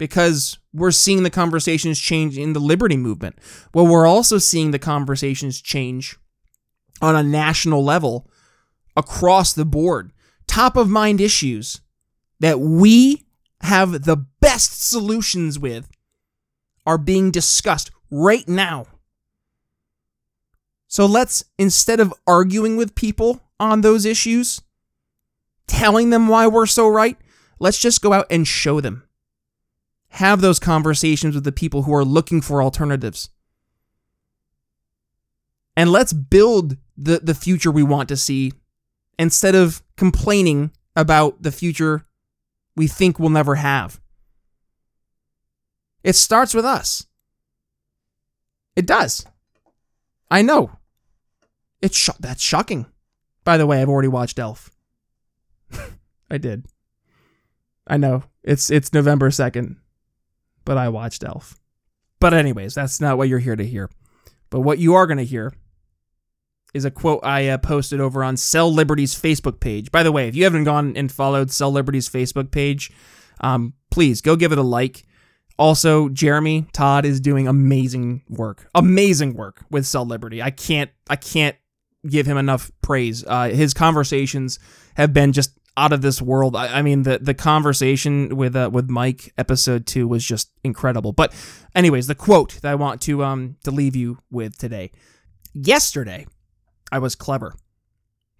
because 0.00 0.58
we're 0.72 0.90
seeing 0.90 1.24
the 1.24 1.30
conversations 1.30 2.00
change 2.00 2.38
in 2.38 2.54
the 2.54 2.58
liberty 2.58 2.96
movement. 2.96 3.36
Well, 3.74 3.86
we're 3.86 4.06
also 4.06 4.38
seeing 4.38 4.70
the 4.70 4.78
conversations 4.78 5.60
change 5.60 6.16
on 7.02 7.14
a 7.14 7.22
national 7.22 7.84
level 7.84 8.26
across 8.96 9.52
the 9.52 9.66
board 9.66 10.10
top 10.46 10.74
of 10.74 10.88
mind 10.88 11.20
issues 11.20 11.82
that 12.40 12.58
we 12.60 13.26
have 13.60 14.04
the 14.04 14.16
best 14.40 14.88
solutions 14.88 15.58
with 15.58 15.90
are 16.86 16.96
being 16.96 17.30
discussed 17.30 17.90
right 18.10 18.48
now. 18.48 18.86
So 20.88 21.04
let's, 21.04 21.44
instead 21.58 22.00
of 22.00 22.14
arguing 22.26 22.78
with 22.78 22.94
people 22.94 23.42
on 23.60 23.82
those 23.82 24.06
issues, 24.06 24.62
telling 25.66 26.08
them 26.08 26.26
why 26.26 26.46
we're 26.46 26.64
so 26.64 26.88
right, 26.88 27.18
let's 27.58 27.78
just 27.78 28.00
go 28.00 28.14
out 28.14 28.26
and 28.30 28.48
show 28.48 28.80
them. 28.80 29.04
Have 30.10 30.40
those 30.40 30.58
conversations 30.58 31.34
with 31.34 31.44
the 31.44 31.52
people 31.52 31.82
who 31.82 31.94
are 31.94 32.04
looking 32.04 32.40
for 32.40 32.62
alternatives. 32.62 33.30
And 35.76 35.90
let's 35.90 36.12
build 36.12 36.76
the, 36.96 37.20
the 37.20 37.34
future 37.34 37.70
we 37.70 37.82
want 37.82 38.08
to 38.08 38.16
see 38.16 38.52
instead 39.18 39.54
of 39.54 39.82
complaining 39.96 40.72
about 40.96 41.42
the 41.42 41.52
future 41.52 42.06
we 42.76 42.86
think 42.86 43.18
we'll 43.18 43.30
never 43.30 43.56
have. 43.56 44.00
It 46.02 46.14
starts 46.14 46.54
with 46.54 46.64
us. 46.64 47.06
It 48.76 48.86
does. 48.86 49.24
I 50.30 50.42
know. 50.42 50.70
It's 51.82 51.96
sh- 51.96 52.10
that's 52.18 52.42
shocking. 52.42 52.86
By 53.44 53.56
the 53.56 53.66
way, 53.66 53.80
I've 53.80 53.88
already 53.88 54.08
watched 54.08 54.38
Elf. 54.38 54.70
I 56.30 56.38
did. 56.38 56.66
I 57.86 57.96
know. 57.96 58.24
It's 58.42 58.70
it's 58.70 58.92
November 58.92 59.30
2nd, 59.30 59.76
but 60.64 60.78
I 60.78 60.88
watched 60.88 61.24
Elf. 61.24 61.58
But 62.20 62.34
anyways, 62.34 62.74
that's 62.74 63.00
not 63.00 63.16
what 63.18 63.28
you're 63.28 63.38
here 63.38 63.56
to 63.56 63.66
hear. 63.66 63.90
But 64.50 64.60
what 64.60 64.78
you 64.78 64.94
are 64.94 65.06
going 65.06 65.18
to 65.18 65.24
hear 65.24 65.52
is 66.74 66.84
a 66.84 66.90
quote 66.90 67.20
I 67.24 67.48
uh, 67.48 67.58
posted 67.58 68.00
over 68.00 68.22
on 68.22 68.36
Sell 68.36 68.72
Liberty's 68.72 69.14
Facebook 69.14 69.60
page. 69.60 69.90
By 69.90 70.02
the 70.02 70.12
way, 70.12 70.28
if 70.28 70.36
you 70.36 70.44
haven't 70.44 70.64
gone 70.64 70.96
and 70.96 71.10
followed 71.10 71.50
Sell 71.50 71.70
Liberty's 71.70 72.08
Facebook 72.08 72.50
page, 72.50 72.90
um, 73.40 73.74
please 73.90 74.20
go 74.20 74.36
give 74.36 74.52
it 74.52 74.58
a 74.58 74.62
like. 74.62 75.04
Also, 75.58 76.08
Jeremy 76.08 76.66
Todd 76.72 77.04
is 77.04 77.20
doing 77.20 77.46
amazing 77.46 78.22
work, 78.28 78.66
amazing 78.74 79.34
work 79.34 79.64
with 79.70 79.86
Sell 79.86 80.06
Liberty. 80.06 80.42
I 80.42 80.50
can't, 80.50 80.90
I 81.08 81.16
can't 81.16 81.56
give 82.08 82.26
him 82.26 82.38
enough 82.38 82.70
praise. 82.82 83.24
Uh, 83.26 83.48
his 83.48 83.74
conversations 83.74 84.58
have 84.94 85.12
been 85.12 85.32
just 85.32 85.52
out 85.76 85.92
of 85.92 86.02
this 86.02 86.20
world. 86.20 86.56
I, 86.56 86.78
I 86.78 86.82
mean, 86.82 87.04
the 87.04 87.18
the 87.18 87.34
conversation 87.34 88.36
with 88.36 88.56
uh, 88.56 88.70
with 88.72 88.90
Mike 88.90 89.32
episode 89.38 89.86
two 89.86 90.08
was 90.08 90.24
just 90.24 90.50
incredible. 90.64 91.12
But, 91.12 91.32
anyways, 91.74 92.06
the 92.06 92.14
quote 92.14 92.60
that 92.62 92.70
I 92.70 92.74
want 92.74 93.00
to 93.02 93.24
um 93.24 93.56
to 93.64 93.70
leave 93.70 93.96
you 93.96 94.18
with 94.30 94.58
today. 94.58 94.90
Yesterday, 95.52 96.26
I 96.92 96.98
was 96.98 97.14
clever. 97.14 97.54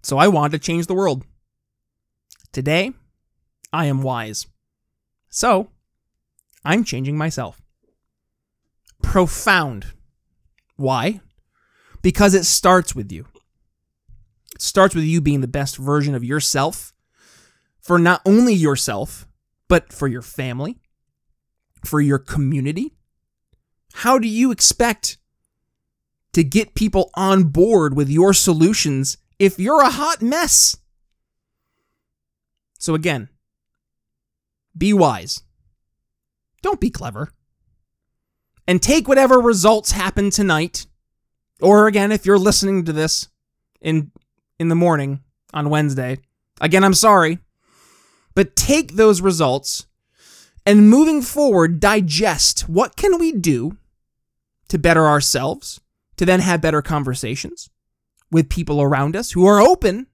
So 0.03 0.17
I 0.17 0.27
wanted 0.27 0.53
to 0.53 0.59
change 0.65 0.87
the 0.87 0.95
world. 0.95 1.23
Today, 2.51 2.91
I 3.71 3.85
am 3.85 4.01
wise. 4.01 4.47
So, 5.29 5.69
I'm 6.65 6.83
changing 6.83 7.17
myself. 7.17 7.61
profound. 9.01 9.87
Why? 10.75 11.21
Because 12.01 12.33
it 12.33 12.45
starts 12.45 12.95
with 12.95 13.11
you. 13.11 13.27
It 14.55 14.61
starts 14.61 14.95
with 14.95 15.03
you 15.03 15.21
being 15.21 15.41
the 15.41 15.47
best 15.47 15.77
version 15.77 16.15
of 16.15 16.23
yourself 16.23 16.93
for 17.81 17.97
not 17.97 18.21
only 18.25 18.53
yourself, 18.53 19.27
but 19.67 19.91
for 19.91 20.07
your 20.07 20.21
family, 20.21 20.77
for 21.83 21.99
your 21.99 22.19
community. 22.19 22.93
How 23.93 24.19
do 24.19 24.27
you 24.27 24.51
expect 24.51 25.17
to 26.33 26.43
get 26.43 26.75
people 26.75 27.09
on 27.15 27.45
board 27.45 27.95
with 27.95 28.09
your 28.09 28.33
solutions 28.33 29.17
if 29.39 29.59
you're 29.59 29.81
a 29.81 29.89
hot 29.89 30.21
mess? 30.21 30.77
So, 32.77 32.95
again, 32.95 33.29
be 34.77 34.93
wise. 34.93 35.43
Don't 36.61 36.79
be 36.79 36.89
clever. 36.89 37.31
And 38.67 38.81
take 38.81 39.07
whatever 39.07 39.39
results 39.39 39.91
happen 39.91 40.29
tonight, 40.29 40.85
or 41.61 41.87
again, 41.87 42.11
if 42.11 42.25
you're 42.25 42.37
listening 42.37 42.85
to 42.85 42.93
this 42.93 43.27
in, 43.81 44.11
in 44.59 44.69
the 44.69 44.75
morning 44.75 45.21
on 45.53 45.69
Wednesday, 45.69 46.19
again, 46.61 46.83
I'm 46.83 46.93
sorry, 46.93 47.39
but 48.35 48.55
take 48.55 48.95
those 48.95 49.21
results 49.21 49.87
and 50.65 50.89
moving 50.89 51.21
forward, 51.21 51.79
digest 51.79 52.69
what 52.69 52.95
can 52.95 53.19
we 53.19 53.31
do 53.31 53.77
to 54.69 54.77
better 54.77 55.07
ourselves, 55.07 55.81
to 56.17 56.25
then 56.25 56.39
have 56.39 56.61
better 56.61 56.81
conversations 56.81 57.69
with 58.31 58.49
people 58.49 58.81
around 58.81 59.15
us 59.15 59.31
who 59.31 59.45
are 59.45 59.59
open 59.59 60.07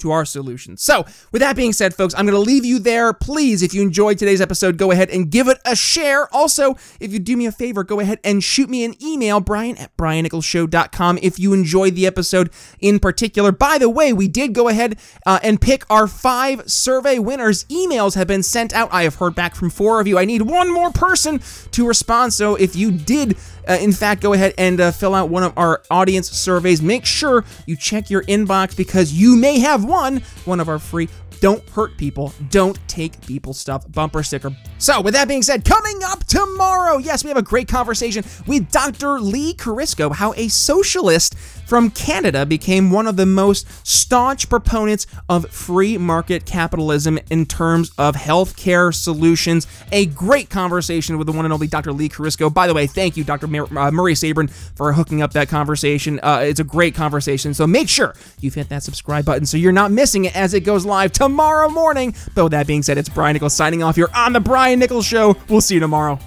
to 0.00 0.10
our 0.10 0.24
solutions. 0.24 0.82
So, 0.82 1.04
with 1.32 1.40
that 1.40 1.56
being 1.56 1.72
said, 1.72 1.94
folks, 1.94 2.14
I'm 2.14 2.26
going 2.26 2.34
to 2.34 2.50
leave 2.50 2.64
you 2.64 2.78
there. 2.78 3.12
Please, 3.12 3.62
if 3.62 3.72
you 3.74 3.82
enjoyed 3.82 4.18
today's 4.18 4.40
episode, 4.40 4.76
go 4.76 4.90
ahead 4.90 5.10
and 5.10 5.30
give 5.30 5.48
it 5.48 5.58
a 5.64 5.76
share. 5.76 6.32
Also, 6.34 6.76
if 6.98 7.12
you 7.12 7.18
do 7.18 7.36
me 7.36 7.46
a 7.46 7.52
favor, 7.52 7.84
go 7.84 8.00
ahead 8.00 8.18
and 8.24 8.42
shoot 8.42 8.68
me 8.68 8.84
an 8.84 8.94
email, 9.02 9.40
brian 9.40 9.76
at 9.78 9.96
briannicholsshow.com, 9.96 11.18
if 11.22 11.38
you 11.38 11.52
enjoyed 11.52 11.94
the 11.94 12.06
episode 12.06 12.50
in 12.80 12.98
particular. 12.98 13.52
By 13.52 13.78
the 13.78 13.88
way, 13.90 14.12
we 14.12 14.28
did 14.28 14.54
go 14.54 14.68
ahead 14.68 14.98
uh, 15.26 15.38
and 15.42 15.60
pick 15.60 15.88
our 15.90 16.06
five 16.06 16.70
survey 16.70 17.18
winners. 17.18 17.64
Emails 17.64 18.14
have 18.14 18.26
been 18.26 18.42
sent 18.42 18.72
out. 18.72 18.88
I 18.92 19.04
have 19.04 19.16
heard 19.16 19.34
back 19.34 19.54
from 19.54 19.70
four 19.70 20.00
of 20.00 20.06
you. 20.06 20.18
I 20.18 20.24
need 20.24 20.42
one 20.42 20.72
more 20.72 20.90
person 20.90 21.40
to 21.72 21.86
respond. 21.86 22.32
So, 22.32 22.54
if 22.54 22.74
you 22.76 22.90
did 22.90 23.36
uh, 23.68 23.74
in 23.74 23.92
fact, 23.92 24.20
go 24.20 24.32
ahead 24.32 24.54
and 24.58 24.80
uh, 24.80 24.90
fill 24.90 25.14
out 25.14 25.28
one 25.28 25.42
of 25.42 25.52
our 25.56 25.82
audience 25.90 26.28
surveys. 26.30 26.82
Make 26.82 27.04
sure 27.04 27.44
you 27.66 27.76
check 27.76 28.10
your 28.10 28.22
inbox 28.24 28.76
because 28.76 29.12
you 29.12 29.36
may 29.36 29.60
have 29.60 29.84
won 29.90 30.22
one 30.44 30.60
of 30.60 30.68
our 30.68 30.78
free 30.78 31.08
don't 31.40 31.66
hurt 31.70 31.96
people. 31.96 32.32
Don't 32.50 32.78
take 32.86 33.20
people 33.26 33.54
stuff. 33.54 33.90
Bumper 33.90 34.22
sticker. 34.22 34.50
So, 34.78 35.00
with 35.00 35.14
that 35.14 35.26
being 35.26 35.42
said, 35.42 35.64
coming 35.64 36.00
up 36.04 36.24
tomorrow, 36.24 36.98
yes, 36.98 37.24
we 37.24 37.28
have 37.28 37.36
a 37.38 37.42
great 37.42 37.66
conversation 37.66 38.24
with 38.46 38.70
Dr. 38.70 39.18
Lee 39.20 39.54
Carisco, 39.54 40.14
how 40.14 40.34
a 40.34 40.48
socialist 40.48 41.34
from 41.70 41.88
Canada 41.88 42.44
became 42.44 42.90
one 42.90 43.06
of 43.06 43.16
the 43.16 43.24
most 43.24 43.64
staunch 43.86 44.48
proponents 44.48 45.06
of 45.28 45.48
free 45.50 45.96
market 45.96 46.44
capitalism 46.44 47.16
in 47.30 47.46
terms 47.46 47.92
of 47.96 48.16
healthcare 48.16 48.92
solutions. 48.92 49.68
A 49.92 50.06
great 50.06 50.50
conversation 50.50 51.16
with 51.16 51.28
the 51.28 51.32
one 51.32 51.44
and 51.44 51.54
only 51.54 51.68
Dr. 51.68 51.92
Lee 51.92 52.08
Carisco. 52.08 52.52
By 52.52 52.66
the 52.66 52.74
way, 52.74 52.88
thank 52.88 53.16
you, 53.16 53.22
Dr. 53.22 53.46
Mur- 53.46 53.68
uh, 53.78 53.92
Murray 53.92 54.14
Sabrin, 54.14 54.50
for 54.50 54.92
hooking 54.92 55.22
up 55.22 55.32
that 55.34 55.48
conversation. 55.48 56.18
Uh, 56.24 56.40
it's 56.42 56.58
a 56.58 56.64
great 56.64 56.96
conversation. 56.96 57.54
So 57.54 57.68
make 57.68 57.88
sure 57.88 58.16
you've 58.40 58.54
hit 58.54 58.68
that 58.70 58.82
subscribe 58.82 59.24
button 59.24 59.46
so 59.46 59.56
you're 59.56 59.70
not 59.70 59.92
missing 59.92 60.24
it 60.24 60.34
as 60.34 60.54
it 60.54 60.64
goes 60.64 60.84
live 60.84 61.12
tomorrow 61.12 61.68
morning. 61.68 62.16
But 62.34 62.42
with 62.42 62.50
that 62.50 62.66
being 62.66 62.82
said, 62.82 62.98
it's 62.98 63.08
Brian 63.08 63.34
Nichols 63.34 63.54
signing 63.54 63.84
off 63.84 63.94
here 63.94 64.08
on 64.12 64.32
The 64.32 64.40
Brian 64.40 64.80
Nichols 64.80 65.06
Show. 65.06 65.36
We'll 65.48 65.60
see 65.60 65.74
you 65.74 65.80
tomorrow. 65.80 66.18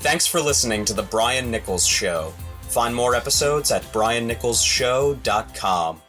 Thanks 0.00 0.26
for 0.26 0.40
listening 0.40 0.86
to 0.86 0.94
The 0.94 1.02
Brian 1.02 1.50
Nichols 1.50 1.84
Show. 1.86 2.32
Find 2.72 2.94
more 2.94 3.14
episodes 3.14 3.70
at 3.70 3.82
briannicholsshow.com. 3.92 6.02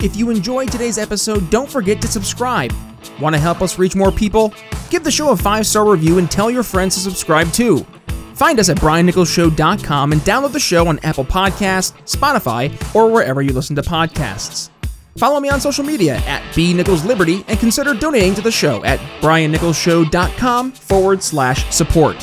If 0.00 0.16
you 0.16 0.30
enjoyed 0.30 0.72
today's 0.72 0.98
episode, 0.98 1.48
don't 1.50 1.70
forget 1.70 2.02
to 2.02 2.08
subscribe. 2.08 2.72
Want 3.20 3.36
to 3.36 3.40
help 3.40 3.62
us 3.62 3.78
reach 3.78 3.94
more 3.94 4.10
people? 4.10 4.52
Give 4.90 5.04
the 5.04 5.12
show 5.12 5.30
a 5.30 5.36
five 5.36 5.68
star 5.68 5.88
review 5.88 6.18
and 6.18 6.28
tell 6.28 6.50
your 6.50 6.64
friends 6.64 6.96
to 6.96 7.00
subscribe 7.00 7.52
too. 7.52 7.86
Find 8.34 8.58
us 8.58 8.70
at 8.70 8.78
briannicholsshow.com 8.78 10.10
and 10.10 10.20
download 10.22 10.50
the 10.50 10.58
show 10.58 10.88
on 10.88 10.98
Apple 11.04 11.24
Podcasts, 11.24 11.92
Spotify, 12.02 12.72
or 12.92 13.08
wherever 13.08 13.40
you 13.40 13.52
listen 13.52 13.76
to 13.76 13.82
podcasts. 13.82 14.70
Follow 15.16 15.38
me 15.38 15.48
on 15.48 15.60
social 15.60 15.84
media 15.84 16.16
at 16.26 16.42
B 16.56 16.74
Nichols 16.74 17.04
Liberty 17.04 17.44
and 17.46 17.56
consider 17.60 17.94
donating 17.94 18.34
to 18.34 18.42
the 18.42 18.50
show 18.50 18.84
at 18.84 18.98
briannicholsshow.com 19.20 20.72
forward 20.72 21.22
slash 21.22 21.72
support. 21.72 22.16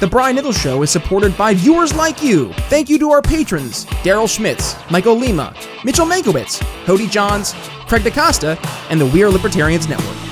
The 0.00 0.06
Brian 0.06 0.34
Nichols 0.34 0.56
Show 0.56 0.82
is 0.82 0.90
supported 0.90 1.36
by 1.36 1.52
viewers 1.52 1.94
like 1.94 2.22
you. 2.22 2.54
Thank 2.70 2.88
you 2.88 2.98
to 3.00 3.10
our 3.10 3.20
patrons 3.20 3.84
Daryl 4.02 4.34
Schmitz, 4.34 4.74
Michael 4.90 5.14
Lima, 5.14 5.54
Mitchell 5.84 6.06
Mankiewicz, 6.06 6.62
Cody 6.86 7.06
Johns, 7.06 7.52
Craig 7.86 8.02
DaCosta, 8.02 8.58
and 8.88 8.98
the 8.98 9.04
We 9.04 9.22
Are 9.22 9.28
Libertarians 9.28 9.90
Network. 9.90 10.29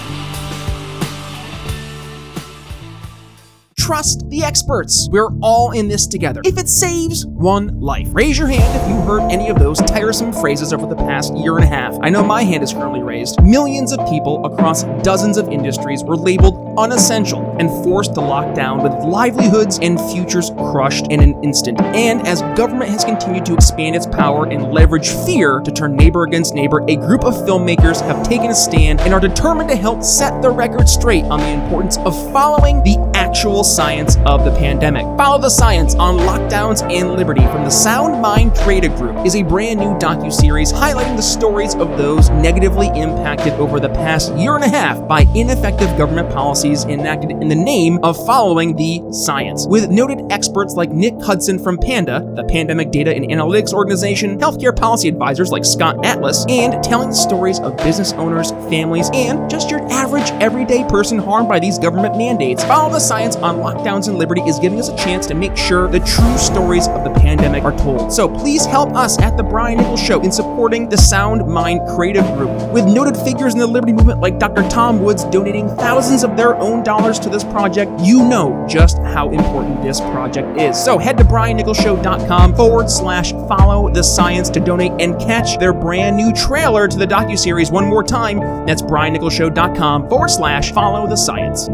Trust 3.89 4.29
the 4.29 4.45
experts. 4.45 5.09
We're 5.11 5.31
all 5.41 5.71
in 5.71 5.89
this 5.89 6.07
together. 6.07 6.43
If 6.45 6.59
it 6.59 6.69
saves 6.69 7.25
one 7.25 7.81
life, 7.81 8.09
raise 8.11 8.37
your 8.37 8.47
hand 8.47 8.83
if 8.83 8.87
you 8.87 9.01
heard 9.01 9.33
any 9.33 9.49
of 9.49 9.59
those 9.59 9.79
tiresome 9.79 10.31
phrases 10.31 10.75
over 10.75 10.87
the 10.87 10.95
past 10.95 11.35
year 11.35 11.57
and 11.57 11.65
a 11.65 11.69
half. 11.69 11.97
I 12.03 12.11
know 12.11 12.23
my 12.23 12.43
hand 12.43 12.63
is 12.63 12.75
currently 12.75 13.03
raised. 13.03 13.43
Millions 13.43 13.95
of 13.95 14.07
people 14.07 14.45
across 14.45 14.85
dozens 15.03 15.39
of 15.39 15.49
industries 15.49 16.05
were 16.05 16.19
labeled 16.19 16.69
unessential 16.79 17.57
and 17.59 17.71
forced 17.83 18.13
to 18.15 18.21
lock 18.21 18.55
down 18.55 18.83
with 18.83 18.93
livelihoods 18.93 19.79
and 19.81 19.99
futures 20.13 20.51
crushed 20.51 21.07
in 21.07 21.21
an 21.21 21.43
instant. 21.43 21.81
And 21.81 22.27
as 22.27 22.43
government 22.59 22.91
has 22.91 23.05
continued 23.05 23.47
to 23.47 23.55
expand 23.55 23.97
its 23.97 24.07
power 24.07 24.47
and 24.47 24.71
leverage 24.71 25.09
fear 25.25 25.61
to 25.61 25.73
turn 25.73 25.97
neighbor 25.97 26.25
against 26.25 26.55
neighbor, 26.55 26.85
a 26.89 26.97
group 26.97 27.25
of 27.25 27.35
filmmakers 27.35 28.03
have 28.03 28.23
taken 28.29 28.51
a 28.51 28.55
stand 28.55 29.01
and 29.01 29.15
are 29.15 29.21
determined 29.21 29.71
to 29.71 29.77
help 29.77 30.03
set 30.03 30.43
the 30.43 30.51
record 30.51 30.89
straight 30.91 31.25
on 31.25 31.41
the 31.41 31.65
importance 31.65 31.97
of 31.99 32.15
following 32.35 32.83
the 32.83 32.99
actual 33.19 33.65
science 33.65 34.17
of 34.27 34.45
the 34.45 34.51
pandemic. 34.53 35.03
Follow 35.19 35.41
the 35.41 35.51
science 35.51 35.97
on 35.97 36.19
lockdowns 36.19 36.89
and 36.89 37.15
liberty 37.15 37.41
from 37.49 37.65
the 37.65 37.71
Sound 37.71 38.23
Mind 38.23 38.55
Creative 38.55 38.95
Group 38.95 39.27
is 39.27 39.35
a 39.35 39.43
brand 39.43 39.81
new 39.81 39.99
docu-series 39.99 40.73
highlighting 40.73 41.17
the 41.17 41.23
stories 41.23 41.75
of 41.75 41.99
those 41.99 42.31
negatively 42.31 42.87
impacted 42.95 43.55
over 43.55 43.81
the 43.81 43.89
past 43.89 44.33
year 44.37 44.55
and 44.55 44.63
a 44.63 44.69
half 44.69 45.07
by 45.09 45.23
ineffective 45.35 45.89
government 45.99 46.31
policies 46.31 46.85
enacted 46.85 47.33
in 47.33 47.49
the 47.49 47.57
name 47.57 47.99
of 48.05 48.25
following 48.25 48.77
the 48.77 49.03
science. 49.11 49.67
With 49.67 49.91
noted 49.91 50.21
experts 50.31 50.75
like 50.75 50.93
Nick 50.93 51.15
Hudson 51.21 51.59
from 51.59 51.77
Panda, 51.77 52.25
the 52.37 52.45
Pandemic 52.45 52.93
Data 52.93 53.13
and 53.13 53.25
Analytics 53.25 53.73
Organization, 53.73 54.39
healthcare 54.39 54.75
policy 54.75 55.09
advisors 55.09 55.51
like 55.51 55.65
Scott 55.65 56.07
Atlas, 56.07 56.47
and 56.49 56.81
telling 56.85 57.09
the 57.09 57.17
stories 57.17 57.59
of 57.59 57.77
business 57.79 58.13
owners, 58.13 58.53
families, 58.71 59.11
and 59.13 59.51
just 59.51 59.73
your 59.73 59.81
average 59.91 60.31
everyday 60.41 60.85
person 60.85 61.19
harmed 61.19 61.49
by 61.49 61.59
these 61.59 61.81
government 61.81 62.17
mandates. 62.17 62.63
Follow 62.63 62.93
the 62.93 63.08
science 63.09 63.37
on 63.37 63.57
lockdowns 63.57 64.07
and 64.07 64.19
liberty 64.19 64.43
is 64.43 64.59
giving 64.59 64.79
us 64.79 64.91
a 64.91 64.97
chance 64.97 65.27
to 65.27 65.35
make 65.35 65.57
sure 65.57 65.89
the 65.89 65.99
true 66.01 66.37
stories 66.37 66.87
of 66.89 67.05
the 67.05 67.11
pandemic 67.21 67.65
are 67.65 67.77
told. 67.79 68.13
So 68.13 68.29
please 68.29 68.67
help 68.67 68.95
us 68.95 69.19
at 69.19 69.39
the 69.39 69.43
Brian 69.43 69.79
Nichols 69.79 70.03
Show 70.03 70.21
in 70.21 70.31
supporting 70.31 70.91
the 70.91 70.99
Sound 70.99 71.49
Mind 71.49 71.81
Creative 71.89 72.25
Group. 72.37 72.51
With 72.71 72.85
noted 72.85 73.17
figures 73.17 73.55
in 73.55 73.61
the 73.61 73.67
liberty 73.67 73.95
movement 73.95 74.21
like 74.21 74.39
Dr. 74.39 74.69
Tom 74.69 75.03
Woods 75.03 75.25
donating 75.25 75.75
thousands 75.77 76.23
of 76.23 76.37
their 76.37 76.55
own 76.57 76.83
dollars 76.83 77.19
to 77.21 77.31
this 77.31 77.45
project, 77.45 77.91
you 78.03 78.29
know 78.29 78.67
just 78.69 78.99
how 78.99 79.31
important 79.31 79.83
this 79.83 80.01
project 80.01 80.61
is. 80.61 80.79
So 80.83 80.99
head 80.99 81.17
to 81.17 81.25
briannicholsshow.com 81.25 82.55
forward 82.55 82.91
slash 82.91 83.33
follow 83.49 83.89
the 83.89 84.03
science 84.03 84.51
to 84.51 84.61
donate 84.61 84.93
and 85.01 85.19
catch 85.19 85.59
their 85.59 85.73
brand 85.73 86.19
new 86.19 86.31
trailer 86.35 86.87
to 86.87 86.99
the 86.99 87.07
docuseries 87.07 87.73
one 87.73 87.87
more 87.87 88.05
time. 88.05 88.67
That's 88.67 88.83
briannicholsshow.com 88.83 90.11
forward 90.11 90.29
slash 90.29 90.73
follow 90.73 91.09
the 91.09 91.17
science. 91.17 91.71